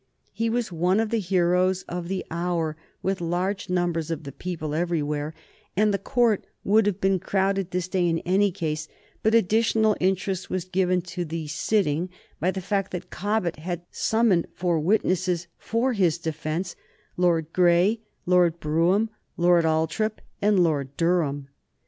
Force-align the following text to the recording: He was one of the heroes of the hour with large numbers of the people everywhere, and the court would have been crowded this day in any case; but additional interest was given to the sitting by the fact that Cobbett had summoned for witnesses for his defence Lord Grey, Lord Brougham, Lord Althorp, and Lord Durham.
He 0.33 0.49
was 0.49 0.71
one 0.71 0.99
of 0.99 1.11
the 1.11 1.19
heroes 1.19 1.83
of 1.83 2.07
the 2.07 2.25
hour 2.31 2.75
with 3.03 3.21
large 3.21 3.69
numbers 3.69 4.09
of 4.09 4.23
the 4.23 4.31
people 4.31 4.73
everywhere, 4.73 5.35
and 5.77 5.93
the 5.93 5.99
court 5.99 6.43
would 6.63 6.87
have 6.87 6.99
been 6.99 7.19
crowded 7.19 7.69
this 7.69 7.87
day 7.87 8.07
in 8.09 8.17
any 8.25 8.51
case; 8.51 8.87
but 9.21 9.35
additional 9.35 9.95
interest 9.99 10.49
was 10.49 10.65
given 10.65 11.03
to 11.03 11.23
the 11.23 11.45
sitting 11.45 12.09
by 12.39 12.49
the 12.49 12.61
fact 12.61 12.89
that 12.93 13.11
Cobbett 13.11 13.57
had 13.57 13.83
summoned 13.91 14.47
for 14.55 14.79
witnesses 14.79 15.45
for 15.59 15.93
his 15.93 16.17
defence 16.17 16.75
Lord 17.15 17.53
Grey, 17.53 17.99
Lord 18.25 18.59
Brougham, 18.59 19.11
Lord 19.37 19.65
Althorp, 19.65 20.19
and 20.41 20.63
Lord 20.63 20.97
Durham. 20.97 21.47